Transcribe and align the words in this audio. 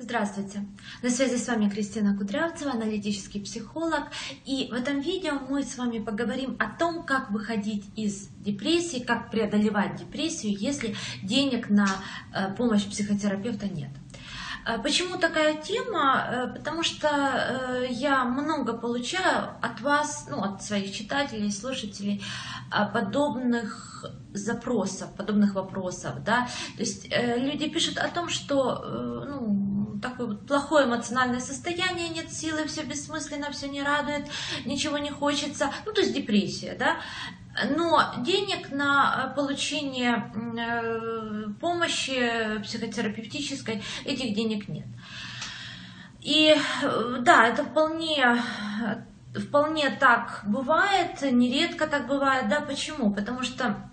Здравствуйте! 0.00 0.64
На 1.02 1.10
связи 1.10 1.36
с 1.36 1.48
вами 1.48 1.68
Кристина 1.68 2.16
Кудрявцева, 2.16 2.70
аналитический 2.70 3.40
психолог. 3.40 4.04
И 4.44 4.68
в 4.70 4.74
этом 4.74 5.00
видео 5.00 5.40
мы 5.50 5.64
с 5.64 5.76
вами 5.76 5.98
поговорим 5.98 6.56
о 6.60 6.66
том, 6.66 7.02
как 7.02 7.32
выходить 7.32 7.84
из 7.96 8.28
депрессии, 8.38 9.00
как 9.00 9.32
преодолевать 9.32 9.96
депрессию, 9.96 10.56
если 10.56 10.94
денег 11.24 11.68
на 11.68 11.88
э, 12.32 12.54
помощь 12.54 12.86
психотерапевта 12.86 13.66
нет. 13.66 13.90
Э, 14.64 14.78
почему 14.80 15.18
такая 15.18 15.60
тема? 15.60 16.28
Э, 16.30 16.56
потому 16.56 16.84
что 16.84 17.88
я 17.90 18.24
много 18.24 18.74
получаю 18.74 19.48
от 19.60 19.80
вас, 19.80 20.28
ну, 20.30 20.40
от 20.40 20.62
своих 20.62 20.94
читателей, 20.94 21.50
слушателей, 21.50 22.22
подобных 22.92 24.04
запросов, 24.32 25.12
подобных 25.16 25.54
вопросов, 25.54 26.22
да, 26.22 26.46
то 26.76 26.82
есть 26.82 27.08
люди 27.10 27.68
пишут 27.68 27.96
о 27.96 28.08
том, 28.08 28.28
что, 28.28 29.24
ну, 29.26 29.57
такое 30.00 30.36
плохое 30.36 30.86
эмоциональное 30.86 31.40
состояние, 31.40 32.08
нет 32.08 32.32
силы, 32.32 32.66
все 32.66 32.82
бессмысленно, 32.82 33.50
все 33.50 33.68
не 33.68 33.82
радует, 33.82 34.26
ничего 34.64 34.98
не 34.98 35.10
хочется, 35.10 35.70
ну 35.86 35.92
то 35.92 36.00
есть 36.00 36.14
депрессия, 36.14 36.76
да, 36.78 36.96
но 37.76 38.14
денег 38.18 38.70
на 38.70 39.32
получение 39.34 40.32
э, 40.56 41.50
помощи 41.60 42.60
психотерапевтической 42.62 43.82
этих 44.04 44.34
денег 44.34 44.68
нет. 44.68 44.86
И 46.20 46.54
э, 46.82 47.16
да, 47.20 47.46
это 47.46 47.64
вполне 47.64 48.42
вполне 49.34 49.90
так 49.90 50.42
бывает, 50.46 51.20
нередко 51.22 51.86
так 51.86 52.06
бывает, 52.06 52.48
да, 52.48 52.60
почему? 52.60 53.12
Потому 53.12 53.42
что 53.42 53.90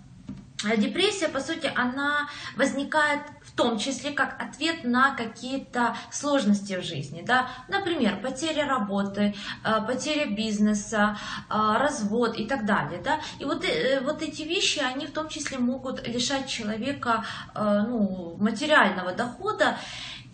депрессия, 0.76 1.28
по 1.28 1.40
сути, 1.40 1.70
она 1.74 2.28
возникает 2.56 3.22
том 3.56 3.78
числе 3.78 4.12
как 4.12 4.40
ответ 4.40 4.84
на 4.84 5.14
какие-то 5.16 5.96
сложности 6.10 6.74
в 6.74 6.84
жизни. 6.84 7.24
Да? 7.26 7.48
Например, 7.68 8.20
потеря 8.20 8.66
работы, 8.66 9.34
э, 9.64 9.86
потеря 9.86 10.26
бизнеса, 10.26 11.16
э, 11.48 11.54
развод 11.78 12.38
и 12.38 12.46
так 12.46 12.66
далее. 12.66 13.00
Да? 13.02 13.20
И 13.40 13.44
вот, 13.44 13.64
э, 13.64 14.00
вот 14.00 14.22
эти 14.22 14.42
вещи, 14.42 14.80
они 14.80 15.06
в 15.06 15.12
том 15.12 15.28
числе 15.28 15.58
могут 15.58 16.06
лишать 16.06 16.46
человека 16.46 17.24
ну, 17.54 18.36
материального 18.38 19.12
дохода. 19.12 19.78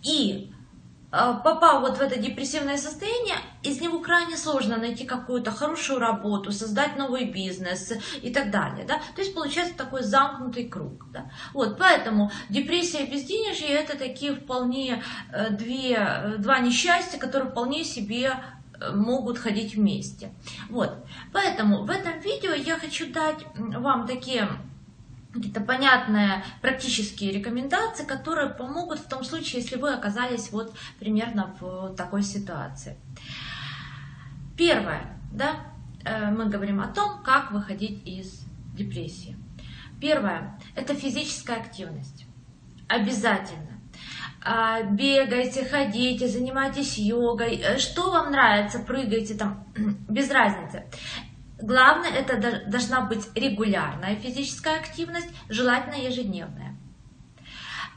И 0.03 0.52
попал 1.13 1.81
вот 1.81 1.97
в 1.97 2.01
это 2.01 2.17
депрессивное 2.17 2.77
состояние, 2.77 3.35
из 3.61 3.79
него 3.79 3.99
крайне 3.99 4.35
сложно 4.35 4.77
найти 4.77 5.05
какую-то 5.05 5.51
хорошую 5.51 5.99
работу, 5.99 6.51
создать 6.51 6.97
новый 6.97 7.25
бизнес 7.25 7.93
и 8.21 8.33
так 8.33 8.49
далее. 8.49 8.83
Да? 8.85 8.99
То 9.15 9.21
есть 9.21 9.35
получается 9.35 9.77
такой 9.77 10.01
замкнутый 10.01 10.67
круг. 10.67 11.05
Да? 11.11 11.29
Вот, 11.53 11.77
поэтому 11.77 12.31
депрессия 12.49 13.05
и 13.05 13.11
безденежье 13.11 13.67
это 13.69 13.97
такие 13.97 14.33
вполне 14.33 15.03
э, 15.31 15.51
две, 15.51 15.97
э, 15.97 16.37
два 16.37 16.59
несчастья, 16.59 17.19
которые 17.19 17.51
вполне 17.51 17.83
себе 17.83 18.33
э, 18.79 18.91
могут 18.95 19.37
ходить 19.37 19.75
вместе. 19.75 20.33
Вот. 20.69 21.05
Поэтому 21.31 21.83
в 21.85 21.91
этом 21.91 22.19
видео 22.21 22.53
я 22.53 22.79
хочу 22.79 23.13
дать 23.13 23.45
вам 23.55 24.07
такие 24.07 24.49
какие-то 25.33 25.61
понятные 25.61 26.43
практические 26.61 27.31
рекомендации, 27.31 28.05
которые 28.05 28.49
помогут 28.49 28.99
в 28.99 29.07
том 29.07 29.23
случае, 29.23 29.61
если 29.61 29.77
вы 29.77 29.93
оказались 29.93 30.51
вот 30.51 30.75
примерно 30.99 31.55
в 31.59 31.95
такой 31.95 32.23
ситуации. 32.23 32.97
Первое, 34.55 35.17
да, 35.31 35.55
э, 36.05 36.29
мы 36.29 36.45
говорим 36.45 36.79
о 36.79 36.87
том, 36.87 37.23
как 37.23 37.51
выходить 37.51 38.05
из 38.05 38.45
депрессии. 38.75 39.35
Первое– 39.99 40.59
это 40.75 40.93
физическая 40.93 41.57
активность. 41.57 42.25
Обязательно. 42.87 43.79
А, 44.45 44.83
бегайте, 44.83 45.65
ходите, 45.65 46.27
занимайтесь 46.27 46.97
йогой, 46.97 47.55
э, 47.55 47.77
что 47.79 48.11
вам 48.11 48.31
нравится, 48.31 48.79
прыгайте 48.79 49.35
там, 49.35 49.65
без 50.09 50.29
разницы. 50.29 50.83
Главное, 51.63 52.09
это 52.09 52.61
должна 52.67 53.05
быть 53.05 53.25
регулярная 53.35 54.17
физическая 54.17 54.81
активность, 54.81 55.29
желательно 55.47 55.95
ежедневная. 55.95 56.75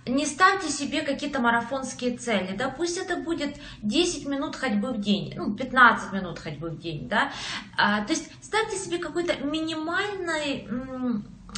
Не 0.07 0.25
ставьте 0.25 0.69
себе 0.69 1.03
какие-то 1.03 1.41
марафонские 1.41 2.17
цели, 2.17 2.57
да, 2.57 2.69
пусть 2.69 2.97
это 2.97 3.17
будет 3.17 3.57
10 3.83 4.29
минут 4.29 4.55
ходьбы 4.55 4.93
в 4.93 5.01
день, 5.01 5.35
ну, 5.37 5.57
15 5.57 6.13
минут 6.13 6.39
ходьбы 6.39 6.71
в 6.71 6.79
день, 6.79 7.09
да, 7.09 7.33
а, 7.77 8.05
то 8.05 8.13
есть 8.13 8.31
ставьте 8.41 8.77
себе 8.77 8.99
какой-то 8.99 9.35
минимальный, 9.45 10.69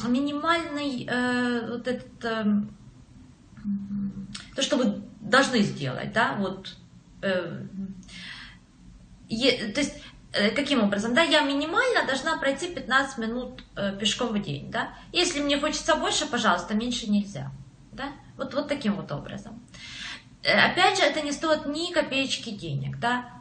минимальный 0.07 1.05
э, 1.07 1.69
вот 1.69 1.87
этот, 1.87 2.25
э, 2.25 2.43
то, 4.55 4.61
что 4.63 4.77
вы 4.77 5.03
должны 5.21 5.59
сделать, 5.59 6.11
да, 6.11 6.37
вот, 6.39 6.75
э, 7.21 7.67
е, 9.27 9.71
то 9.73 9.79
есть 9.79 10.01
каким 10.31 10.83
образом, 10.83 11.13
да, 11.13 11.21
я 11.23 11.41
минимально 11.41 12.05
должна 12.05 12.37
пройти 12.37 12.67
15 12.67 13.17
минут 13.17 13.63
э, 13.75 13.97
пешком 13.97 14.29
в 14.29 14.41
день, 14.41 14.69
да, 14.71 14.93
если 15.11 15.41
мне 15.41 15.59
хочется 15.59 15.95
больше, 15.95 16.27
пожалуйста, 16.27 16.75
меньше 16.75 17.09
нельзя, 17.09 17.51
да, 17.91 18.11
вот, 18.37 18.53
вот 18.53 18.67
таким 18.67 18.95
вот 18.95 19.11
образом. 19.11 19.59
Э, 20.43 20.71
опять 20.71 20.97
же, 20.97 21.03
это 21.03 21.21
не 21.21 21.31
стоит 21.31 21.65
ни 21.65 21.91
копеечки 21.91 22.51
денег, 22.51 22.99
да, 22.99 23.31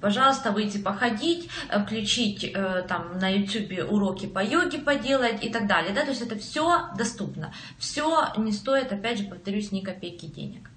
пожалуйста, 0.00 0.52
выйти 0.52 0.78
походить, 0.78 1.50
включить 1.84 2.54
там 2.88 3.18
на 3.18 3.28
YouTube 3.28 3.92
уроки 3.92 4.26
по 4.26 4.42
йоге 4.42 4.78
поделать 4.78 5.44
и 5.44 5.50
так 5.50 5.66
далее, 5.66 5.92
да, 5.92 6.02
то 6.02 6.10
есть 6.10 6.22
это 6.22 6.38
все 6.38 6.88
доступно, 6.96 7.52
все 7.78 8.32
не 8.38 8.52
стоит, 8.52 8.90
опять 8.90 9.18
же, 9.18 9.24
повторюсь, 9.24 9.70
ни 9.70 9.80
копейки 9.80 10.24
денег. 10.24 10.69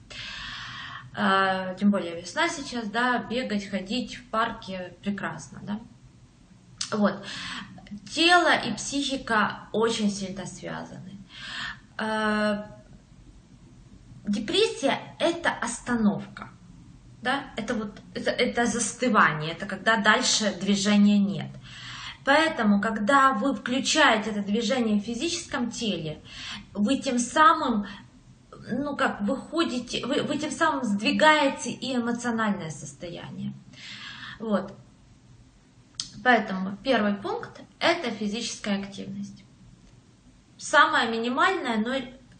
А, 1.15 1.75
тем 1.75 1.91
более 1.91 2.19
весна 2.19 2.49
сейчас, 2.49 2.89
да, 2.89 3.19
бегать, 3.19 3.69
ходить 3.69 4.15
в 4.15 4.29
парке 4.29 4.95
прекрасно, 5.03 5.59
да. 5.61 5.79
Вот. 6.91 7.23
Тело 8.11 8.55
и 8.55 8.73
психика 8.73 9.69
очень 9.71 10.09
сильно 10.09 10.45
связаны. 10.45 11.19
А, 11.97 12.65
депрессия– 14.27 14.97
это 15.19 15.51
остановка, 15.51 16.49
да, 17.21 17.43
это 17.57 17.75
вот, 17.75 17.99
это, 18.15 18.31
это 18.31 18.65
застывание, 18.65 19.51
это 19.51 19.65
когда 19.67 19.97
дальше 19.97 20.53
движения 20.59 21.19
нет. 21.19 21.49
Поэтому, 22.25 22.79
когда 22.81 23.33
вы 23.33 23.53
включаете 23.53 24.31
это 24.31 24.41
движение 24.41 24.99
в 24.99 25.03
физическом 25.03 25.69
теле, 25.69 26.21
вы 26.73 26.97
тем 26.97 27.19
самым 27.19 27.85
ну 28.71 28.95
как, 28.95 29.21
выходите, 29.21 30.05
вы, 30.05 30.23
вы 30.23 30.37
тем 30.37 30.51
самым 30.51 30.83
сдвигаете 30.83 31.71
и 31.71 31.95
эмоциональное 31.95 32.69
состояние. 32.69 33.53
Вот. 34.39 34.73
Поэтому 36.23 36.77
первый 36.83 37.13
пункт– 37.13 37.61
это 37.79 38.09
физическая 38.11 38.81
активность. 38.81 39.43
Самая 40.57 41.09
минимальная, 41.09 41.77
но 41.77 41.95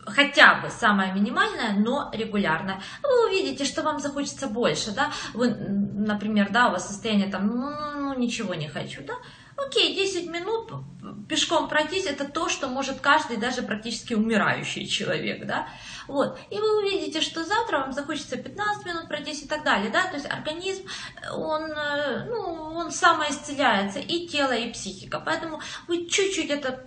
хотя 0.05 0.61
бы 0.61 0.69
самая 0.69 1.13
минимальная, 1.13 1.73
но 1.73 2.09
регулярная. 2.13 2.81
Вы 3.01 3.27
увидите, 3.27 3.65
что 3.65 3.83
вам 3.83 3.99
захочется 3.99 4.47
больше, 4.47 4.91
да, 4.91 5.11
вы, 5.33 5.49
например, 5.49 6.49
да, 6.51 6.69
у 6.69 6.71
вас 6.71 6.87
состояние 6.87 7.29
там, 7.29 7.47
ну 7.47 8.17
ничего 8.17 8.53
не 8.53 8.67
хочу, 8.67 9.03
да, 9.03 9.15
Окей, 9.67 9.95
10 9.95 10.27
минут 10.29 10.71
пешком 11.27 11.67
пройтись, 11.67 12.05
это 12.05 12.25
то, 12.25 12.49
что 12.49 12.67
может 12.67 12.99
каждый, 12.99 13.37
даже 13.37 13.61
практически 13.61 14.13
умирающий 14.13 14.87
человек, 14.87 15.45
да, 15.45 15.67
вот, 16.07 16.37
и 16.49 16.59
вы 16.59 16.79
увидите, 16.79 17.21
что 17.21 17.43
завтра 17.43 17.79
вам 17.79 17.91
захочется 17.91 18.37
15 18.37 18.85
минут 18.85 19.07
пройтись 19.07 19.43
и 19.43 19.47
так 19.47 19.63
далее, 19.63 19.89
да, 19.91 20.05
то 20.07 20.15
есть 20.15 20.29
организм, 20.29 20.85
он, 21.31 21.71
э, 21.71 22.25
ну, 22.25 22.37
он 22.75 22.91
самоисцеляется, 22.91 23.99
и 23.99 24.27
тело, 24.27 24.53
и 24.53 24.71
психика, 24.71 25.19
поэтому 25.19 25.61
вы 25.87 26.07
чуть-чуть 26.07 26.49
это 26.49 26.83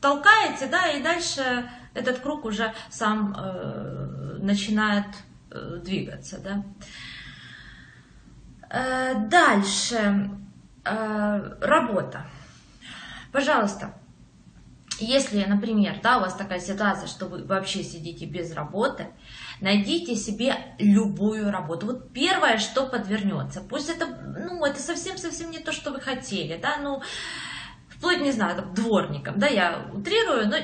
толкаете, 0.00 0.66
да, 0.66 0.90
и 0.90 1.02
дальше 1.02 1.70
этот 1.94 2.18
круг 2.20 2.44
уже 2.44 2.74
сам 2.90 3.34
э, 3.36 4.38
начинает 4.40 5.06
э, 5.50 5.80
двигаться, 5.82 6.38
да. 6.38 6.64
Э, 8.68 9.14
дальше 9.28 10.30
работа. 10.84 12.26
Пожалуйста, 13.32 13.94
если, 15.00 15.44
например, 15.44 15.98
да, 16.02 16.18
у 16.18 16.20
вас 16.20 16.34
такая 16.34 16.60
ситуация, 16.60 17.08
что 17.08 17.26
вы 17.26 17.44
вообще 17.44 17.82
сидите 17.82 18.26
без 18.26 18.54
работы, 18.54 19.08
найдите 19.60 20.14
себе 20.14 20.56
любую 20.78 21.50
работу. 21.50 21.86
Вот 21.86 22.12
первое, 22.12 22.58
что 22.58 22.86
подвернется. 22.86 23.60
Пусть 23.60 23.88
это, 23.88 24.06
ну, 24.06 24.64
это 24.64 24.80
совсем-совсем 24.80 25.50
не 25.50 25.58
то, 25.58 25.72
что 25.72 25.90
вы 25.90 26.00
хотели, 26.00 26.58
да, 26.60 26.76
ну, 26.76 27.02
вплоть, 27.88 28.20
не 28.20 28.32
знаю, 28.32 28.56
там, 28.56 28.74
дворником, 28.74 29.38
да, 29.38 29.46
я 29.46 29.86
утрирую, 29.92 30.48
но, 30.48 30.56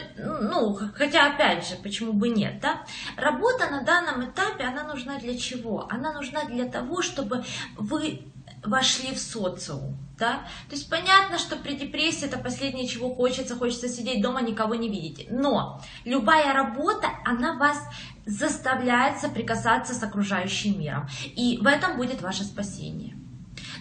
ну, 0.43 0.79
хотя, 0.95 1.33
опять 1.33 1.67
же, 1.67 1.77
почему 1.77 2.13
бы 2.13 2.29
нет, 2.29 2.61
да. 2.61 2.85
Работа 3.17 3.69
на 3.71 3.83
данном 3.83 4.31
этапе, 4.31 4.65
она 4.65 4.85
нужна 4.85 5.19
для 5.19 5.37
чего? 5.37 5.89
Она 5.91 6.13
нужна 6.13 6.45
для 6.45 6.67
того, 6.67 7.03
чтобы 7.03 7.43
вы 7.77 8.31
вошли 8.65 9.15
в 9.15 9.19
социум. 9.19 9.97
Да? 10.19 10.43
То 10.69 10.77
есть 10.77 10.91
понятно, 10.91 11.39
что 11.39 11.57
при 11.57 11.75
депрессии 11.77 12.27
это 12.27 12.39
последнее, 12.39 12.87
чего 12.87 13.15
хочется, 13.15 13.57
хочется 13.57 13.89
сидеть 13.89 14.23
дома, 14.23 14.43
никого 14.43 14.75
не 14.75 14.89
видеть. 14.89 15.29
Но 15.31 15.81
любая 16.05 16.53
работа, 16.53 17.09
она 17.25 17.55
вас 17.55 17.79
заставляет 18.27 19.19
соприкасаться 19.19 19.95
с 19.95 20.03
окружающим 20.03 20.79
миром. 20.79 21.09
И 21.25 21.59
в 21.62 21.67
этом 21.67 21.97
будет 21.97 22.21
ваше 22.21 22.45
спасение. 22.45 23.17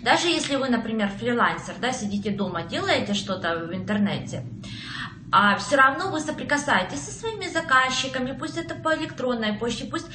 Даже 0.02 0.28
если 0.30 0.56
вы, 0.56 0.70
например, 0.70 1.10
фрилансер, 1.10 1.76
да, 1.81 1.92
сидите 1.92 2.31
дома, 2.31 2.64
делаете 2.64 3.14
что-то 3.14 3.66
в 3.66 3.74
интернете, 3.74 4.46
а 5.31 5.58
все 5.58 5.76
равно 5.76 6.10
вы 6.10 6.22
соприкасаетесь 6.22 7.02
со 7.02 7.12
своими 7.12 7.48
заказчиками, 7.48 8.31
пусть 8.31 8.58
это 8.58 8.76
по 8.76 8.96
электронной 8.96 9.54
почте, 9.54 9.86
пусть 9.86 10.08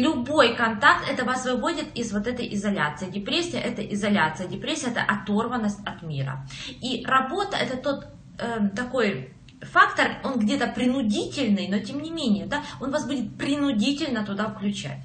любой 0.00 0.54
контакт, 0.56 1.08
это 1.08 1.24
вас 1.24 1.44
выводит 1.44 1.96
из 1.96 2.12
вот 2.12 2.26
этой 2.26 2.52
изоляции. 2.54 3.10
Депрессия– 3.10 3.58
это 3.70 3.82
изоляция, 3.82 4.48
депрессия– 4.48 4.86
это 4.90 5.02
оторванность 5.02 5.80
от 5.86 6.02
мира. 6.02 6.46
И 6.68 7.04
работа– 7.06 7.56
это 7.60 7.76
тот 7.76 8.06
э, 8.38 8.68
такой 8.74 9.34
фактор, 9.62 10.18
он 10.24 10.38
где-то 10.38 10.68
принудительный, 10.68 11.68
но 11.68 11.78
тем 11.78 12.02
не 12.02 12.10
менее, 12.10 12.46
да, 12.46 12.62
он 12.80 12.90
вас 12.90 13.06
будет 13.06 13.36
принудительно 13.36 14.24
туда 14.24 14.48
включать. 14.48 15.00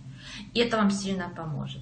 И 0.53 0.59
это 0.59 0.77
вам 0.77 0.91
сильно 0.91 1.29
поможет. 1.29 1.81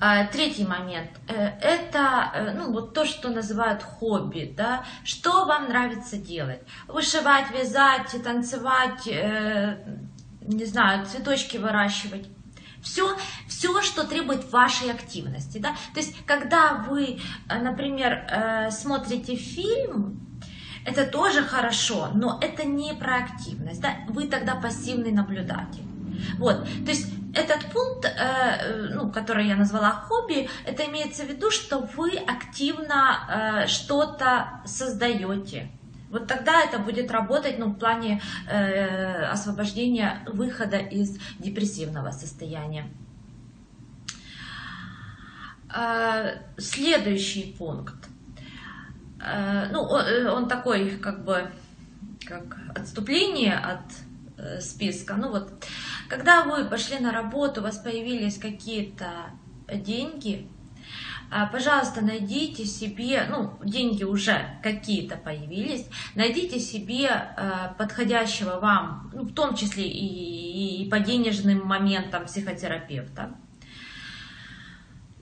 А, 0.00 0.26
третий 0.26 0.64
момент 0.64 1.10
э,– 1.26 1.34
это 1.60 2.30
э, 2.32 2.54
ну, 2.54 2.72
вот 2.72 2.94
то, 2.94 3.04
что 3.04 3.30
называют 3.30 3.82
хобби. 3.82 4.54
Да? 4.56 4.84
Что 5.02 5.44
вам 5.44 5.68
нравится 5.68 6.16
делать? 6.16 6.60
Вышивать, 6.86 7.50
вязать, 7.50 8.14
танцевать, 8.22 9.08
э, 9.08 9.76
не 10.48 10.64
знаю, 10.64 11.06
цветочки 11.06 11.56
выращивать. 11.56 12.26
Все, 12.82 13.16
все, 13.48 13.82
что 13.82 14.04
требует 14.04 14.50
вашей 14.52 14.90
активности. 14.90 15.58
Да? 15.58 15.74
То 15.94 16.00
есть, 16.00 16.14
когда 16.26 16.74
вы, 16.88 17.20
например, 17.48 18.70
смотрите 18.70 19.34
фильм, 19.34 20.40
это 20.84 21.04
тоже 21.04 21.42
хорошо, 21.42 22.10
но 22.14 22.38
это 22.40 22.64
не 22.64 22.94
про 22.94 23.16
активность. 23.16 23.80
Да? 23.80 23.96
Вы 24.08 24.28
тогда 24.28 24.54
пассивный 24.54 25.12
наблюдатель. 25.12 25.82
Вот, 26.38 26.64
то 26.64 26.90
есть 26.90 27.12
этот 27.34 27.66
пункт, 27.72 28.04
э, 28.04 28.88
ну, 28.94 29.10
который 29.10 29.46
я 29.46 29.56
назвала 29.56 29.92
хобби, 29.92 30.48
это 30.64 30.84
имеется 30.86 31.24
в 31.24 31.28
виду, 31.28 31.50
что 31.50 31.78
вы 31.78 32.16
активно 32.16 33.64
э, 33.64 33.66
что-то 33.66 34.60
создаете. 34.64 35.70
Вот 36.10 36.26
тогда 36.26 36.62
это 36.62 36.78
будет 36.78 37.10
работать 37.10 37.58
ну, 37.58 37.66
в 37.66 37.78
плане 37.78 38.22
э, 38.48 39.24
освобождения 39.24 40.22
выхода 40.26 40.78
из 40.78 41.18
депрессивного 41.38 42.10
состояния. 42.12 42.86
Э, 45.74 46.38
следующий 46.56 47.54
пункт. 47.58 48.08
Э, 49.20 49.68
ну, 49.70 49.82
он, 49.82 50.00
э, 50.00 50.30
он 50.30 50.48
такой, 50.48 50.96
как 50.98 51.24
бы, 51.24 51.50
как 52.24 52.56
отступление 52.74 53.56
от 53.56 53.84
э, 54.38 54.60
списка. 54.60 55.14
Ну 55.14 55.30
вот, 55.30 55.52
когда 56.08 56.44
вы 56.44 56.64
пошли 56.64 56.98
на 56.98 57.12
работу, 57.12 57.60
у 57.60 57.64
вас 57.64 57.76
появились 57.76 58.38
какие-то 58.38 59.06
деньги, 59.72 60.48
пожалуйста, 61.52 62.00
найдите 62.00 62.64
себе, 62.64 63.26
ну, 63.28 63.58
деньги 63.62 64.04
уже 64.04 64.58
какие-то 64.62 65.16
появились, 65.16 65.86
найдите 66.14 66.58
себе 66.58 67.08
а, 67.08 67.74
подходящего 67.76 68.58
вам, 68.60 69.10
ну, 69.14 69.24
в 69.24 69.34
том 69.34 69.54
числе 69.54 69.84
и, 69.86 70.82
и 70.82 70.88
по 70.88 71.00
денежным 71.00 71.66
моментам 71.66 72.24
психотерапевта. 72.24 73.34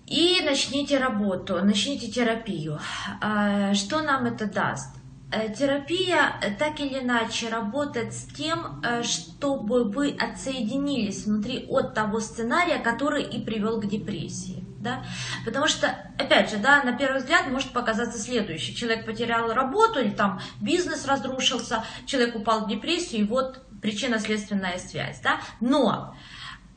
И 0.06 0.40
начните 0.44 0.98
работу, 0.98 1.56
начните 1.64 2.08
терапию. 2.08 2.78
А, 3.20 3.74
что 3.74 4.02
нам 4.02 4.26
это 4.26 4.46
даст? 4.46 4.96
Э, 5.32 5.52
терапия 5.52 6.38
э, 6.40 6.52
так 6.56 6.78
или 6.78 7.00
иначе 7.00 7.48
работает 7.48 8.14
с 8.14 8.26
тем, 8.26 8.80
э, 8.84 9.02
чтобы 9.02 9.84
вы 9.84 10.10
отсоединились 10.10 11.26
внутри 11.26 11.66
от 11.68 11.94
того 11.94 12.20
сценария, 12.20 12.78
который 12.78 13.24
и 13.24 13.44
привел 13.44 13.80
к 13.80 13.86
депрессии. 13.86 14.64
Да? 14.86 15.04
Потому 15.44 15.66
что, 15.66 15.88
опять 16.16 16.48
же, 16.50 16.58
да, 16.58 16.80
на 16.84 16.92
первый 16.92 17.18
взгляд 17.18 17.48
может 17.48 17.72
показаться 17.72 18.20
следующее. 18.20 18.76
Человек 18.76 19.04
потерял 19.04 19.52
работу 19.52 19.98
или 19.98 20.10
там 20.10 20.40
бизнес 20.60 21.06
разрушился, 21.06 21.84
человек 22.06 22.36
упал 22.36 22.64
в 22.64 22.68
депрессию, 22.68 23.22
и 23.22 23.24
вот 23.24 23.64
причинно-следственная 23.82 24.78
связь. 24.78 25.18
Да? 25.20 25.40
Но 25.60 26.14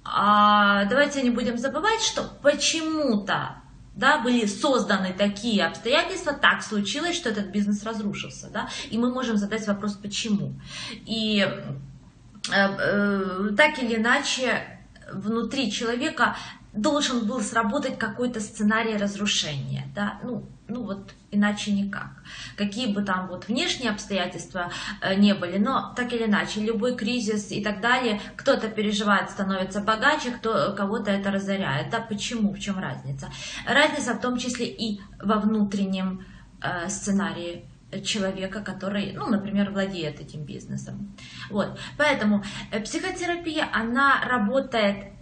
а, 0.03 0.85
давайте 0.85 1.21
не 1.21 1.29
будем 1.29 1.59
забывать, 1.59 2.01
что 2.01 2.23
почему-то 2.41 3.61
да, 3.95 4.17
были 4.17 4.47
созданы 4.47 5.13
такие 5.15 5.63
обстоятельства, 5.67 6.33
так 6.33 6.63
случилось, 6.63 7.15
что 7.15 7.29
этот 7.29 7.47
бизнес 7.47 7.83
разрушился, 7.83 8.49
да, 8.49 8.69
и 8.89 8.97
мы 8.97 9.13
можем 9.13 9.35
задать 9.35 9.67
вопрос, 9.67 9.95
почему. 9.95 10.59
И 11.05 11.45
э, 11.45 12.53
э, 12.53 13.49
так 13.57 13.77
или 13.83 13.97
иначе 13.97 14.79
внутри 15.11 15.71
человека 15.71 16.37
должен 16.73 17.25
был 17.25 17.41
сработать 17.41 17.97
какой-то 17.97 18.39
сценарий 18.39 18.95
разрушения, 18.95 19.87
да, 19.95 20.19
ну, 20.23 20.45
ну 20.67 20.83
вот 20.83 21.13
иначе 21.31 21.71
никак. 21.71 22.09
Какие 22.55 22.93
бы 22.93 23.01
там 23.01 23.27
вот 23.27 23.47
внешние 23.47 23.89
обстоятельства 23.89 24.71
э, 25.01 25.15
не 25.15 25.33
были, 25.33 25.57
но 25.57 25.93
так 25.95 26.13
или 26.13 26.25
иначе, 26.25 26.61
любой 26.61 26.95
кризис 26.95 27.51
и 27.51 27.63
так 27.63 27.81
далее, 27.81 28.21
кто-то 28.35 28.67
переживает, 28.67 29.31
становится 29.31 29.81
богаче, 29.81 30.31
кто, 30.31 30.73
кого-то 30.73 31.09
это 31.11 31.31
разоряет, 31.31 31.89
да, 31.89 31.99
почему, 31.99 32.53
в 32.53 32.59
чем 32.59 32.77
разница? 32.77 33.29
Разница 33.67 34.13
в 34.13 34.21
том 34.21 34.37
числе 34.37 34.67
и 34.67 35.01
во 35.19 35.39
внутреннем 35.39 36.25
э, 36.61 36.87
сценарии 36.89 37.65
человека, 38.03 38.61
который, 38.61 39.13
ну, 39.13 39.27
например, 39.27 39.71
владеет 39.71 40.19
этим 40.19 40.43
бизнесом. 40.43 41.15
Вот. 41.49 41.79
Поэтому 41.97 42.43
э, 42.71 42.79
психотерапия, 42.79 43.67
она 43.73 44.23
работает 44.25 45.18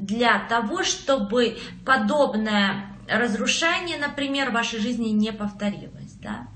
для 0.00 0.38
того, 0.38 0.82
чтобы 0.84 1.58
подобное 1.84 2.96
разрушение, 3.08 3.98
например, 3.98 4.50
в 4.50 4.54
вашей 4.54 4.80
жизни 4.80 5.08
не 5.08 5.32
повторилось. 5.32 6.12
Да? 6.22 6.48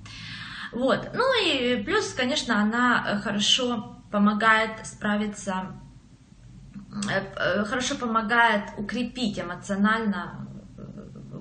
Вот. 0.73 1.11
Ну 1.15 1.45
и 1.45 1.83
плюс, 1.83 2.13
конечно, 2.13 2.61
она 2.61 3.21
хорошо 3.23 3.99
помогает 4.11 4.87
справиться, 4.87 5.73
э, 7.09 7.65
хорошо 7.65 7.97
помогает 7.97 8.65
укрепить 8.77 9.39
эмоционально 9.39 10.47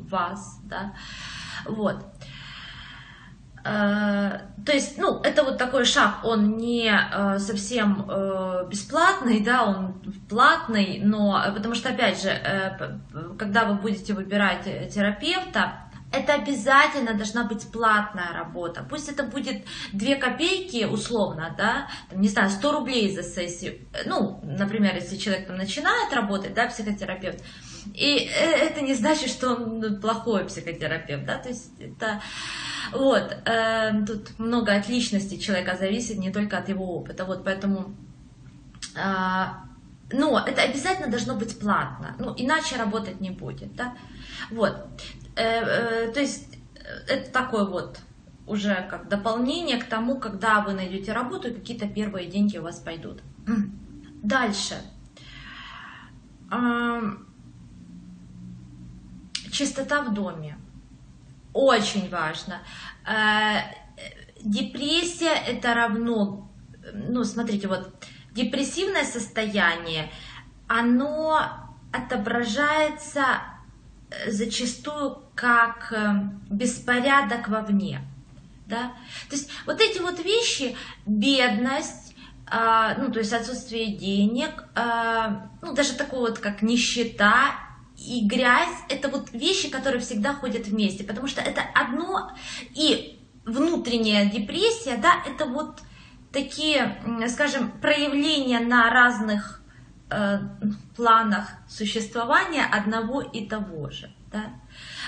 вас, 0.10 0.60
да, 0.63 0.94
вот. 1.66 2.06
Э, 3.63 4.39
то 4.65 4.71
есть, 4.71 4.97
ну, 4.97 5.19
это 5.21 5.44
вот 5.44 5.57
такой 5.57 5.85
шаг, 5.85 6.19
он 6.23 6.57
не 6.57 6.89
э, 6.89 7.39
совсем 7.39 8.06
э, 8.09 8.67
бесплатный, 8.69 9.41
да, 9.41 9.65
он 9.65 10.01
платный, 10.29 11.01
но 11.03 11.41
потому 11.53 11.75
что, 11.75 11.89
опять 11.89 12.21
же, 12.21 12.31
когда 13.37 13.66
вы 13.66 13.75
будете 13.75 14.13
выбирать 14.13 14.63
терапевта, 14.94 15.85
это 16.11 16.33
обязательно 16.33 17.13
должна 17.13 17.44
быть 17.44 17.71
платная 17.71 18.33
работа. 18.33 18.83
Пусть 18.89 19.09
это 19.09 19.23
будет 19.23 19.63
2 19.94 20.16
копейки 20.16 20.85
условно, 20.85 21.54
да, 21.56 21.87
там, 22.09 22.19
не 22.19 22.30
знаю, 22.30 22.49
100 22.49 22.71
рублей 22.71 23.16
за 23.16 23.21
сессию. 23.21 23.87
Ну, 24.06 24.39
например, 24.44 24.95
если 24.95 25.18
человек 25.18 25.47
там 25.47 25.57
начинает 25.57 26.11
работать, 26.11 26.56
да, 26.56 26.66
психотерапевт, 26.66 27.44
и 27.94 28.30
это 28.35 28.81
не 28.81 28.95
значит, 28.95 29.30
что 29.30 29.54
он 29.54 29.99
плохой 30.01 30.45
психотерапевт, 30.45 31.25
да, 31.25 31.37
то 31.37 31.49
есть 31.49 31.80
это 31.80 32.21
вот, 32.92 33.38
э, 33.46 34.06
тут 34.06 34.38
много 34.40 34.76
от 34.76 34.90
личности 34.90 35.38
человека 35.38 35.76
зависит, 35.78 36.18
не 36.18 36.31
только 36.31 36.58
от 36.58 36.69
его 36.69 36.96
опыта. 36.96 37.26
Вот, 37.26 37.44
поэтому... 37.44 37.96
Э, 38.96 39.69
но 40.12 40.40
это 40.40 40.64
обязательно 40.64 41.10
должно 41.10 41.36
быть 41.36 41.60
платно, 41.60 42.16
ну, 42.19 42.34
иначе 42.36 42.78
работать 42.78 43.22
не 43.22 43.30
будет, 43.30 43.76
да. 43.76 43.96
Вот, 44.50 44.76
э, 45.36 45.42
э, 45.44 46.12
то 46.12 46.19
есть 46.19 46.58
э, 46.76 46.80
это 47.08 47.31
такой 47.31 47.69
вот 47.69 48.00
уже 48.48 48.88
как 48.90 49.08
дополнение 49.08 49.78
к 49.78 49.86
тому, 49.86 50.19
когда 50.19 50.62
вы 50.62 50.74
найдете 50.74 51.14
работу, 51.14 51.54
какие-то 51.54 51.88
первые 51.88 52.28
деньги 52.28 52.58
у 52.58 52.64
вас 52.64 52.80
пойдут. 52.80 53.22
Дальше. 54.24 54.76
Чистота 59.52 60.02
в 60.02 60.14
доме 60.14 60.58
очень 61.53 62.09
важно. 62.09 62.61
Э, 63.06 63.61
депрессия 64.41 65.33
это 65.33 65.73
равно, 65.73 66.49
ну 66.94 67.23
смотрите, 67.23 67.68
вот 67.68 67.91
депрессивное 68.31 69.03
состояние, 69.03 70.11
оно 70.68 71.41
отображается 71.91 73.25
э, 74.09 74.31
зачастую 74.31 75.23
как 75.35 75.91
э, 75.91 76.29
беспорядок 76.49 77.47
вовне. 77.47 78.01
Да? 78.68 78.94
То 79.29 79.35
есть 79.35 79.49
вот 79.65 79.81
эти 79.81 79.99
вот 79.99 80.23
вещи, 80.23 80.77
бедность, 81.07 82.15
ну, 82.51 83.11
то 83.11 83.19
есть 83.19 83.31
отсутствие 83.31 83.95
денег, 83.95 84.63
ну, 85.61 85.73
даже 85.73 85.94
такое 85.94 86.19
вот, 86.19 86.39
как 86.39 86.63
нищета 86.63 87.69
и 87.99 88.25
грязь– 88.25 88.75
это 88.89 89.09
вот 89.09 89.31
вещи, 89.31 89.69
которые 89.69 90.01
всегда 90.01 90.33
ходят 90.33 90.68
вместе, 90.68 91.03
потому 91.03 91.27
что 91.27 91.41
это 91.41 91.61
одно 91.73 92.31
и 92.73 93.19
внутренняя 93.45 94.29
депрессия, 94.29 94.97
да, 94.97 95.23
это 95.27 95.45
вот 95.45 95.81
такие, 96.31 97.01
скажем, 97.27 97.71
проявления 97.71 98.59
на 98.59 98.89
разных 98.89 99.61
э, 100.09 100.39
планах 100.95 101.49
существования 101.68 102.65
одного 102.65 103.21
и 103.21 103.45
того 103.45 103.89
же, 103.89 104.11
да. 104.31 104.45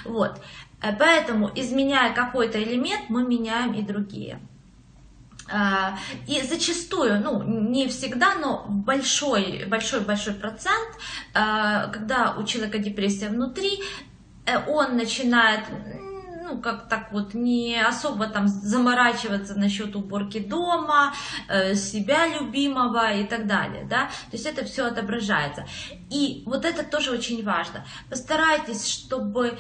Вот, 0.06 0.42
э, 0.82 0.96
поэтому 0.98 1.52
изменяя 1.56 2.14
какой-то 2.14 2.62
элемент, 2.62 3.10
мы 3.10 3.24
меняем 3.26 3.74
и 3.74 3.82
другие. 3.82 4.40
А, 5.52 5.98
и 6.28 6.42
зачастую, 6.42 7.22
ну, 7.22 7.44
не 7.44 7.88
всегда, 7.88 8.36
но 8.36 8.66
большой, 8.68 9.66
большой, 9.68 10.02
большой 10.02 10.34
процент, 10.34 10.90
а, 11.34 11.88
когда 11.88 12.36
у 12.38 12.44
человека 12.44 12.80
депрессия 12.80 13.30
внутри, 13.30 13.82
э, 14.46 14.58
он 14.68 14.98
начинает 14.98 15.62
ну, 16.52 16.62
как 16.62 16.88
так 16.90 17.12
вот, 17.12 17.34
не 17.34 17.82
особо 17.82 18.28
там 18.28 18.48
заморачиваться 18.48 19.56
насчет 19.56 19.96
уборки 19.96 20.40
дома, 20.40 21.14
э, 21.48 21.76
себя 21.76 22.28
любимого 22.28 23.14
и 23.14 23.24
так 23.24 23.48
далее, 23.48 23.86
да, 23.90 24.08
то 24.30 24.38
есть 24.38 24.46
это 24.46 24.66
все 24.66 24.88
отображается. 24.88 25.66
И 26.10 26.44
вот 26.46 26.66
это 26.66 26.84
тоже 26.84 27.12
очень 27.12 27.44
важно. 27.44 27.86
Постарайтесь, 28.10 28.88
чтобы 28.88 29.58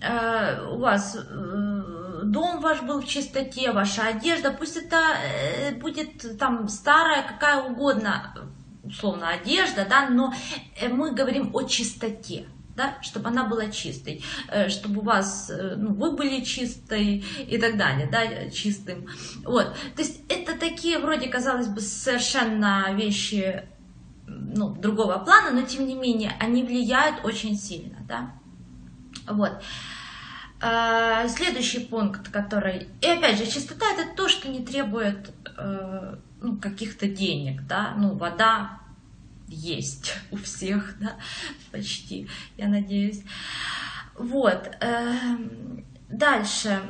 э, 0.00 0.66
у 0.66 0.78
вас 0.78 1.16
э, 1.16 2.20
дом 2.24 2.60
ваш 2.60 2.82
был 2.82 3.00
в 3.00 3.06
чистоте, 3.06 3.72
ваша 3.72 4.08
одежда, 4.08 4.50
пусть 4.50 4.76
это 4.76 4.96
э, 4.96 5.74
будет 5.74 6.38
там 6.38 6.68
старая, 6.68 7.22
какая 7.22 7.62
угодно, 7.62 8.34
условно, 8.82 9.28
одежда, 9.28 9.86
да, 9.88 10.08
но 10.08 10.32
э, 10.80 10.88
мы 10.88 11.12
говорим 11.14 11.50
о 11.54 11.62
чистоте 11.62 12.46
да, 12.76 12.96
чтобы 13.02 13.28
она 13.28 13.44
была 13.44 13.68
чистой, 13.68 14.24
э, 14.48 14.68
чтобы 14.68 15.00
у 15.00 15.04
вас, 15.04 15.50
э, 15.50 15.74
ну, 15.76 15.92
вы 15.94 16.12
были 16.12 16.42
чистой 16.42 17.24
и 17.46 17.58
так 17.58 17.76
далее, 17.76 18.08
да, 18.10 18.50
чистым. 18.50 19.08
Вот, 19.44 19.74
то 19.96 20.02
есть 20.02 20.20
это 20.28 20.58
такие, 20.58 20.98
вроде, 20.98 21.28
казалось 21.28 21.68
бы, 21.68 21.80
совершенно 21.80 22.92
вещи, 22.94 23.64
ну, 24.26 24.70
другого 24.70 25.18
плана, 25.18 25.50
но 25.50 25.62
тем 25.62 25.86
не 25.86 25.94
менее, 25.94 26.34
они 26.40 26.62
влияют 26.64 27.24
очень 27.24 27.56
сильно, 27.56 27.98
да. 28.08 28.32
Вот. 29.26 29.62
А, 30.60 31.26
следующий 31.28 31.80
пункт, 31.80 32.28
который... 32.30 32.88
И 33.00 33.06
опять 33.06 33.36
же, 33.36 33.46
чистота 33.46 33.86
это 33.92 34.14
то, 34.14 34.28
что 34.28 34.48
не 34.48 34.64
требует 34.64 35.32
э, 35.58 36.16
ну, 36.40 36.56
каких-то 36.56 37.08
денег, 37.08 37.66
да, 37.66 37.94
ну, 37.96 38.14
вода, 38.14 38.78
есть 39.52 40.14
у 40.30 40.36
всех, 40.36 40.96
да, 40.98 41.16
почти, 41.70 42.28
я 42.56 42.68
надеюсь. 42.68 43.22
Вот. 44.16 44.70
Эм, 44.80 45.84
дальше. 46.08 46.80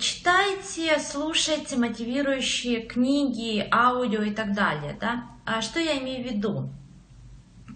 Читайте, 0.00 0.98
слушайте 0.98 1.76
мотивирующие 1.76 2.82
книги, 2.82 3.66
аудио 3.70 4.22
и 4.22 4.32
так 4.32 4.54
далее. 4.54 4.96
Да? 4.98 5.24
А 5.44 5.60
что 5.60 5.78
я 5.78 5.98
имею 5.98 6.26
в 6.26 6.32
виду? 6.32 6.70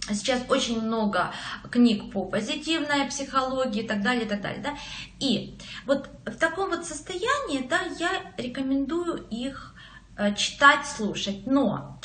Сейчас 0.09 0.43
очень 0.49 0.81
много 0.81 1.33
книг 1.71 2.11
по 2.11 2.25
позитивной 2.25 3.05
психологии 3.09 3.83
и 3.83 3.87
так 3.87 4.03
далее, 4.03 4.25
и 4.25 4.29
так 4.29 4.41
далее. 4.41 4.63
Да? 4.63 4.75
И 5.21 5.59
вот 5.85 6.09
в 6.25 6.37
таком 6.37 6.71
вот 6.71 6.87
состоянии 6.87 7.67
да, 7.69 7.81
я 7.99 8.33
рекомендую 8.39 9.27
их 9.29 9.75
э, 10.17 10.35
читать, 10.35 10.87
слушать. 10.87 11.47
Но 11.47 12.01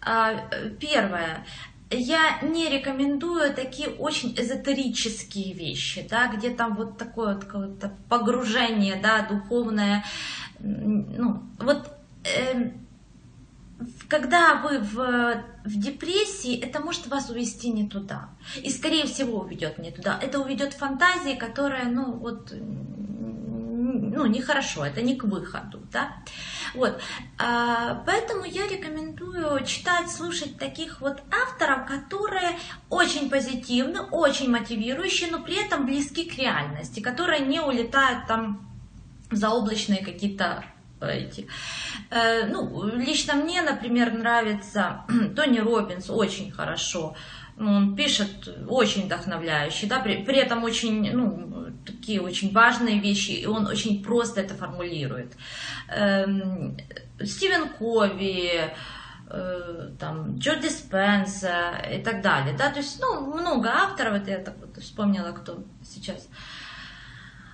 а, 0.00 0.48
первое, 0.80 1.46
я 1.92 2.40
не 2.42 2.68
рекомендую 2.68 3.54
такие 3.54 3.88
очень 3.88 4.34
эзотерические 4.38 5.54
вещи, 5.54 6.06
да, 6.08 6.28
где 6.28 6.50
там 6.50 6.74
вот 6.76 6.98
такое 6.98 7.34
вот 7.34 7.44
какое-то 7.44 7.92
погружение, 8.08 8.96
да, 8.96 9.26
духовное. 9.28 10.04
Ну, 10.58 11.42
вот 11.58 11.88
э, 12.24 12.70
когда 14.08 14.56
вы 14.56 14.78
в, 14.78 15.44
в 15.64 15.78
депрессии, 15.78 16.58
это 16.58 16.80
может 16.80 17.06
вас 17.06 17.30
увести 17.30 17.70
не 17.70 17.88
туда. 17.88 18.30
И, 18.62 18.70
скорее 18.70 19.06
всего, 19.06 19.40
уведет 19.40 19.78
не 19.78 19.90
туда. 19.90 20.18
Это 20.20 20.40
уведет 20.40 20.74
фантазии, 20.74 21.34
которая, 21.34 21.86
ну, 21.86 22.12
вот, 22.12 22.52
ну, 24.12 24.26
нехорошо, 24.26 24.84
это 24.84 25.02
не 25.02 25.16
к 25.16 25.24
выходу, 25.24 25.80
да. 25.90 26.16
Вот. 26.74 27.00
А, 27.38 28.02
поэтому 28.06 28.44
я 28.44 28.68
рекомендую 28.68 29.64
читать, 29.64 30.10
слушать 30.10 30.58
таких 30.58 31.00
вот 31.00 31.22
авторов, 31.30 31.86
которые 31.86 32.58
очень 32.90 33.30
позитивны, 33.30 34.00
очень 34.00 34.50
мотивирующие, 34.50 35.30
но 35.30 35.40
при 35.42 35.64
этом 35.64 35.86
близки 35.86 36.24
к 36.24 36.38
реальности, 36.38 37.00
которые 37.00 37.40
не 37.40 37.60
улетают 37.60 38.26
там 38.26 38.68
в 39.30 39.36
заоблачные 39.36 40.04
какие-то 40.04 40.64
эти. 41.00 41.48
Э, 42.10 42.46
ну, 42.46 42.86
лично 42.94 43.34
мне, 43.34 43.62
например, 43.62 44.12
нравится 44.12 45.04
Тони 45.36 45.58
Робинс 45.58 46.10
очень 46.10 46.52
хорошо. 46.52 47.16
Он 47.58 47.94
пишет 47.94 48.48
очень 48.68 49.04
вдохновляющий, 49.04 49.86
да, 49.88 50.00
при, 50.00 50.24
при 50.24 50.38
этом 50.38 50.64
очень, 50.64 51.12
ну, 51.12 51.71
такие 51.84 52.20
очень 52.20 52.52
важные 52.52 52.98
вещи, 53.00 53.32
и 53.32 53.46
он 53.46 53.66
очень 53.66 54.02
просто 54.02 54.40
это 54.40 54.54
формулирует. 54.54 55.32
Эм, 55.88 56.76
Стивен 57.20 57.68
Кови, 57.68 58.72
э, 59.28 59.88
там, 59.98 60.38
Джо 60.38 60.56
Диспенса 60.56 61.72
и 61.90 62.02
так 62.02 62.22
далее, 62.22 62.54
да, 62.56 62.70
то 62.70 62.78
есть, 62.78 63.00
ну, 63.00 63.34
много 63.34 63.70
авторов, 63.70 64.14
это 64.14 64.30
я 64.30 64.38
так 64.38 64.54
вот 64.58 64.76
вспомнила, 64.82 65.32
кто 65.32 65.64
сейчас 65.84 66.28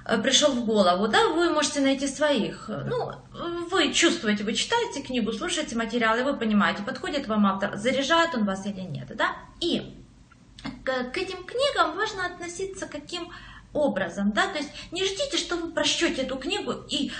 э, 0.05 0.19
пришел 0.19 0.53
в 0.53 0.65
голову, 0.65 1.09
да, 1.09 1.29
вы 1.29 1.51
можете 1.51 1.81
найти 1.81 2.07
своих. 2.07 2.69
Ну, 2.69 3.13
вы 3.71 3.93
чувствуете, 3.93 4.45
вы 4.45 4.55
читаете 4.55 5.03
книгу, 5.03 5.33
слушаете 5.33 5.77
материалы, 5.77 6.25
вы 6.25 6.37
понимаете, 6.37 6.83
подходит 6.83 7.29
вам 7.29 7.47
автор, 7.47 7.77
заряжает 7.77 8.35
он 8.35 8.45
вас 8.45 8.67
или 8.67 8.81
нет, 8.81 9.15
да. 9.17 9.37
И 9.61 9.95
к, 10.85 11.17
этим 11.17 11.45
книгам 11.45 11.97
важно 11.97 12.27
относиться 12.27 12.87
каким 12.87 13.31
образом, 13.73 14.33
да, 14.33 14.47
то 14.47 14.59
есть 14.59 14.71
не 14.93 15.05
ждите, 15.05 15.37
что 15.37 15.57
вы 15.57 15.71
прочтете 15.71 16.23
эту 16.23 16.37
книгу 16.37 16.75
и 16.89 17.13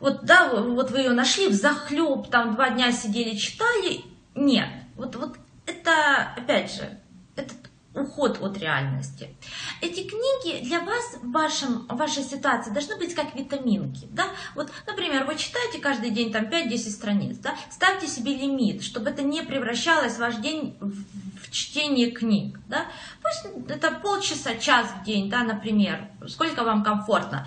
вот, 0.00 0.24
да, 0.24 0.54
вот 0.54 0.90
вы 0.90 0.98
ее 0.98 1.10
нашли 1.10 1.48
в 1.48 1.54
захлеб, 1.54 2.30
там 2.30 2.54
два 2.54 2.70
дня 2.70 2.92
сидели, 2.92 3.36
читали, 3.36 4.02
нет, 4.34 4.68
вот, 4.96 5.16
вот 5.16 5.36
это, 5.66 6.32
опять 6.36 6.72
же, 6.72 6.98
это 7.36 7.54
уход 7.94 8.38
от 8.40 8.58
реальности. 8.58 9.36
Эти 9.80 10.08
книги 10.08 10.64
для 10.64 10.80
вас 10.80 11.16
в, 11.20 11.30
вашем, 11.30 11.86
в 11.88 11.96
вашей 11.96 12.22
ситуации 12.22 12.70
должны 12.70 12.96
быть 12.96 13.14
как 13.14 13.34
витаминки. 13.34 14.06
Да? 14.10 14.26
Вот, 14.54 14.70
например, 14.86 15.24
вы 15.24 15.36
читаете 15.36 15.78
каждый 15.78 16.10
день 16.10 16.32
там 16.32 16.44
5-10 16.44 16.78
страниц. 16.90 17.38
Да? 17.38 17.56
Ставьте 17.70 18.06
себе 18.06 18.34
лимит, 18.34 18.82
чтобы 18.82 19.10
это 19.10 19.22
не 19.22 19.42
превращалось 19.42 20.18
ваш 20.18 20.36
день 20.36 20.76
в, 20.80 21.04
в 21.48 21.52
чтение 21.52 22.10
книг. 22.10 22.58
Да? 22.68 22.86
Пусть 23.22 23.70
это 23.70 23.92
полчаса, 23.92 24.56
час 24.56 24.86
в 25.00 25.04
день, 25.04 25.30
да, 25.30 25.42
например, 25.44 26.08
сколько 26.26 26.64
вам 26.64 26.82
комфортно. 26.82 27.46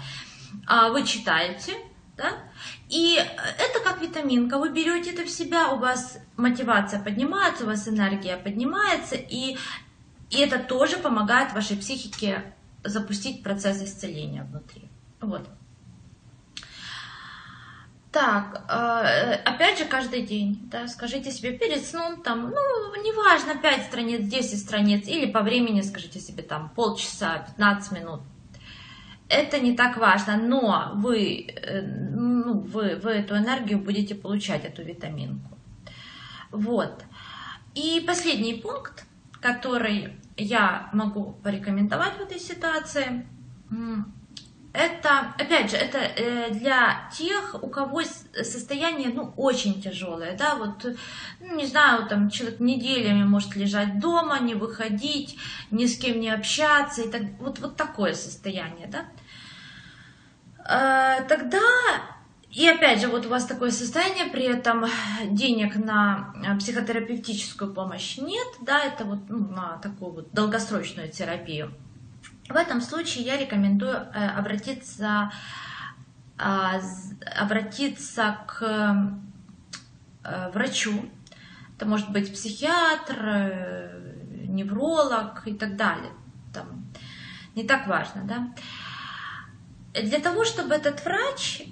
А 0.67 0.89
вы 0.89 1.05
читаете, 1.05 1.73
да? 2.17 2.33
И 2.89 3.15
это 3.15 3.79
как 3.83 4.01
витаминка. 4.01 4.57
Вы 4.57 4.69
берете 4.69 5.11
это 5.11 5.23
в 5.23 5.29
себя, 5.29 5.69
у 5.69 5.79
вас 5.79 6.19
мотивация 6.37 7.01
поднимается, 7.01 7.63
у 7.63 7.67
вас 7.67 7.87
энергия 7.87 8.37
поднимается, 8.37 9.15
и 9.15 9.57
и 10.31 10.37
это 10.39 10.59
тоже 10.59 10.97
помогает 10.97 11.53
вашей 11.53 11.75
психике 11.75 12.53
запустить 12.83 13.43
процесс 13.43 13.81
исцеления 13.81 14.43
внутри. 14.43 14.89
Вот. 15.19 15.47
Так, 18.11 18.65
э, 18.69 19.35
опять 19.45 19.77
же, 19.77 19.85
каждый 19.85 20.23
день, 20.23 20.67
да, 20.71 20.87
скажите 20.87 21.31
себе 21.31 21.57
перед 21.57 21.85
сном, 21.85 22.23
там, 22.23 22.49
ну, 22.49 22.91
неважно, 23.11 23.55
5 23.55 23.85
страниц, 23.85 24.21
10 24.27 24.59
страниц, 24.59 25.07
или 25.07 25.31
по 25.31 25.41
времени 25.41 25.81
скажите 25.81 26.19
себе 26.19 26.43
там 26.43 26.69
полчаса, 26.69 27.45
15 27.57 27.91
минут. 27.91 28.21
Это 29.29 29.59
не 29.59 29.75
так 29.75 29.97
важно, 29.97 30.37
но 30.37 30.91
вы, 30.95 31.47
э, 31.47 31.81
ну, 31.81 32.59
вы, 32.59 32.95
вы 32.97 33.11
эту 33.11 33.37
энергию 33.37 33.79
будете 33.79 34.15
получать, 34.15 34.65
эту 34.65 34.83
витаминку. 34.83 35.57
Вот. 36.51 37.03
И 37.75 38.03
последний 38.05 38.55
пункт, 38.55 39.05
который 39.39 40.17
я 40.35 40.89
могу 40.93 41.33
порекомендовать 41.43 42.17
в 42.17 42.21
этой 42.21 42.39
ситуации, 42.39 43.25
это, 44.73 45.33
опять 45.37 45.69
же, 45.69 45.77
это 45.77 45.97
э, 45.97 46.51
для 46.51 47.09
тех, 47.11 47.61
у 47.61 47.67
кого 47.67 48.03
состояние, 48.03 49.09
ну, 49.09 49.33
очень 49.35 49.81
тяжелое, 49.81 50.37
да, 50.37 50.55
вот, 50.55 50.85
ну, 51.41 51.55
не 51.55 51.65
знаю, 51.65 52.07
там, 52.07 52.29
человек 52.29 52.59
неделями 52.61 53.23
может 53.23 53.55
лежать 53.55 53.99
дома, 53.99 54.39
не 54.39 54.55
выходить, 54.55 55.37
ни 55.71 55.85
с 55.85 55.97
кем 55.97 56.21
не 56.21 56.29
общаться, 56.29 57.01
и 57.01 57.09
так, 57.09 57.21
вот, 57.39 57.59
вот 57.59 57.75
такое 57.75 58.13
состояние, 58.13 58.87
да. 58.87 59.05
Э, 60.63 61.25
тогда 61.27 61.59
и 62.49 62.67
опять 62.67 62.99
же, 62.99 63.07
вот 63.07 63.25
у 63.25 63.29
вас 63.29 63.45
такое 63.45 63.71
состояние, 63.71 64.25
при 64.25 64.43
этом 64.43 64.85
денег 65.25 65.75
на 65.75 66.33
психотерапевтическую 66.59 67.73
помощь 67.73 68.17
нет, 68.17 68.47
да, 68.61 68.83
это 68.83 69.05
вот 69.05 69.29
ну, 69.29 69.47
на 69.47 69.77
такую 69.77 70.11
вот 70.11 70.31
долгосрочную 70.31 71.09
терапию. 71.09 71.73
В 72.51 72.55
этом 72.55 72.81
случае 72.81 73.23
я 73.23 73.37
рекомендую 73.37 73.95
э, 73.95 74.27
обратиться, 74.27 75.31
а, 76.37 76.81
обратиться 77.39 78.37
к 78.47 78.61
э, 80.23 80.49
врачу. 80.53 81.09
Это 81.75 81.85
может 81.85 82.11
быть 82.11 82.33
психиатр, 82.33 83.17
э, 83.25 84.15
невролог 84.47 85.47
и 85.47 85.53
так 85.53 85.77
далее. 85.77 86.11
Там, 86.53 86.85
не 87.55 87.63
так 87.63 87.87
важно, 87.87 88.23
да. 88.23 88.53
Для 89.93 90.19
того, 90.19 90.43
чтобы 90.45 90.75
этот 90.75 91.03
врач, 91.03 91.63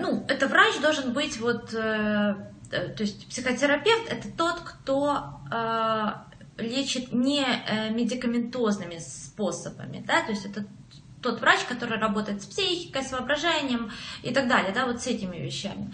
ну, 0.00 0.24
это 0.28 0.48
врач 0.48 0.80
должен 0.80 1.12
быть 1.12 1.38
вот, 1.40 1.70
то 1.70 2.52
есть 2.98 3.28
психотерапевт 3.28 4.10
это 4.10 4.28
тот, 4.36 4.58
кто 4.58 6.26
лечит 6.60 7.12
не 7.12 7.44
э, 7.44 7.90
медикаментозными 7.90 8.98
способами, 8.98 10.04
да, 10.06 10.22
то 10.22 10.30
есть 10.30 10.44
это 10.44 10.66
тот 11.22 11.40
врач, 11.40 11.60
который 11.68 11.98
работает 11.98 12.42
с 12.42 12.46
психикой, 12.46 13.02
с 13.02 13.12
воображением 13.12 13.90
и 14.22 14.32
так 14.32 14.48
далее, 14.48 14.72
да, 14.72 14.86
вот 14.86 15.02
с 15.02 15.06
этими 15.06 15.36
вещами. 15.36 15.92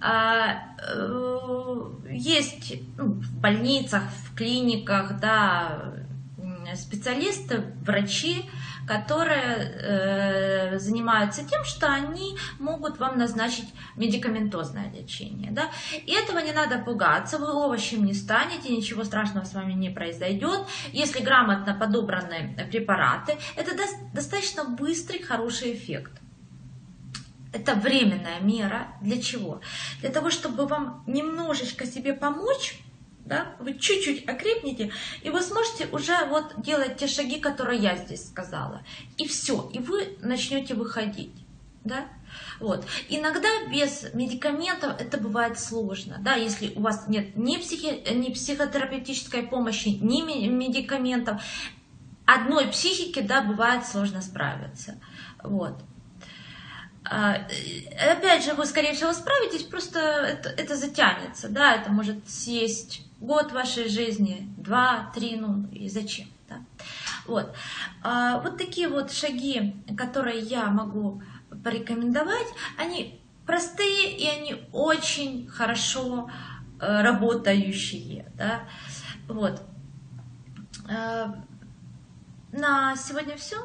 А, 0.00 0.76
э, 0.78 1.80
есть 2.10 2.74
ну, 2.98 3.12
в 3.12 3.40
больницах, 3.40 4.02
в 4.24 4.34
клиниках, 4.34 5.18
да, 5.20 5.94
специалисты, 6.74 7.62
врачи, 7.82 8.44
которые 8.86 10.74
э, 10.74 10.78
занимаются 10.78 11.44
тем, 11.44 11.64
что 11.64 11.92
они 11.92 12.36
могут 12.58 12.98
вам 12.98 13.18
назначить 13.18 13.68
медикаментозное 13.96 14.90
лечение. 14.92 15.50
Да? 15.50 15.70
И 16.06 16.12
этого 16.12 16.38
не 16.38 16.52
надо 16.52 16.78
пугаться, 16.78 17.38
вы 17.38 17.52
овощем 17.52 18.04
не 18.04 18.14
станете, 18.14 18.74
ничего 18.74 19.04
страшного 19.04 19.44
с 19.44 19.54
вами 19.54 19.72
не 19.72 19.90
произойдет. 19.90 20.66
Если 20.92 21.20
грамотно 21.22 21.74
подобраны 21.74 22.56
препараты, 22.70 23.36
это 23.56 23.72
достаточно 24.12 24.64
быстрый, 24.64 25.22
хороший 25.22 25.74
эффект. 25.74 26.12
Это 27.52 27.74
временная 27.74 28.40
мера. 28.40 28.88
Для 29.00 29.20
чего? 29.20 29.60
Для 30.00 30.10
того, 30.10 30.30
чтобы 30.30 30.66
вам 30.66 31.02
немножечко 31.06 31.86
себе 31.86 32.12
помочь 32.12 32.78
да, 33.26 33.56
вы 33.58 33.74
чуть-чуть 33.74 34.28
окрепнете, 34.28 34.92
и 35.22 35.30
вы 35.30 35.42
сможете 35.42 35.86
уже 35.92 36.16
вот 36.26 36.60
делать 36.62 36.96
те 36.96 37.06
шаги, 37.06 37.40
которые 37.40 37.80
я 37.80 37.96
здесь 37.96 38.28
сказала. 38.28 38.82
И 39.18 39.26
все, 39.26 39.68
и 39.72 39.78
вы 39.78 40.16
начнете 40.20 40.74
выходить. 40.74 41.32
Да? 41.84 42.06
Вот. 42.60 42.84
Иногда 43.08 43.48
без 43.70 44.12
медикаментов 44.14 45.00
это 45.00 45.18
бывает 45.18 45.58
сложно, 45.58 46.18
да, 46.20 46.34
если 46.34 46.72
у 46.74 46.80
вас 46.80 47.06
нет 47.08 47.36
ни, 47.36 47.56
психи, 47.58 48.12
ни 48.12 48.32
психотерапевтической 48.32 49.44
помощи, 49.44 49.88
ни 49.88 50.22
медикаментов, 50.22 51.42
одной 52.24 52.68
психики, 52.68 53.20
да, 53.20 53.42
бывает 53.42 53.86
сложно 53.86 54.20
справиться. 54.20 54.98
Вот. 55.42 55.74
А, 57.08 57.46
опять 58.10 58.44
же, 58.44 58.54
вы, 58.54 58.66
скорее 58.66 58.92
всего, 58.92 59.12
справитесь, 59.12 59.62
просто 59.62 60.00
это, 60.00 60.48
это 60.48 60.76
затянется, 60.76 61.48
да, 61.48 61.74
это 61.74 61.92
может 61.92 62.28
съесть 62.28 63.02
год 63.20 63.52
вашей 63.52 63.88
жизни, 63.88 64.52
два, 64.56 65.10
три, 65.14 65.36
ну 65.36 65.68
и 65.70 65.88
зачем, 65.88 66.26
да? 66.48 66.56
Вот. 67.26 67.54
А, 68.02 68.40
вот 68.40 68.58
такие 68.58 68.88
вот 68.88 69.12
шаги, 69.12 69.76
которые 69.96 70.40
я 70.40 70.68
могу 70.70 71.22
порекомендовать, 71.62 72.48
они 72.76 73.20
простые 73.46 74.16
и 74.16 74.26
они 74.26 74.56
очень 74.72 75.46
хорошо 75.48 76.28
э, 76.80 77.02
работающие, 77.02 78.26
да? 78.36 78.62
Вот. 79.28 79.62
Э, 80.88 81.26
на 82.52 82.96
сегодня 82.96 83.36
все. 83.36 83.56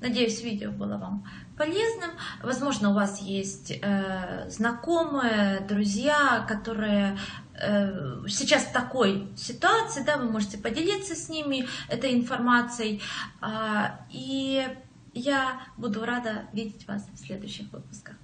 Надеюсь, 0.00 0.42
видео 0.42 0.72
было 0.72 0.96
вам 0.96 1.26
полезным. 1.60 2.12
Возможно, 2.42 2.88
у 2.88 2.94
вас 2.94 3.20
есть 3.20 3.70
э, 3.70 4.48
знакомые, 4.48 5.60
друзья, 5.68 6.46
которые 6.48 7.18
э, 7.54 8.26
сейчас 8.28 8.62
в 8.64 8.72
такой 8.72 9.28
ситуации, 9.36 10.02
да, 10.02 10.16
вы 10.16 10.30
можете 10.30 10.56
поделиться 10.56 11.14
с 11.14 11.28
ними 11.28 11.68
этой 11.90 12.14
информацией. 12.14 13.02
Э, 13.42 13.98
и 14.10 14.66
я 15.12 15.60
буду 15.76 16.06
рада 16.06 16.46
видеть 16.54 16.88
вас 16.88 17.06
в 17.12 17.18
следующих 17.18 17.70
выпусках. 17.72 18.14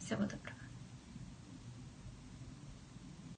Всего 0.00 0.22
доброго. 0.22 0.47